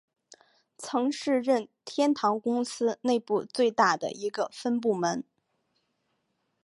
[0.79, 5.23] 曾是任天堂公司内部最大的一个分部门。